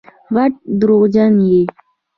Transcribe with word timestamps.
غټ 0.35 0.53
دروغجن 0.79 1.33
یې 1.49 1.61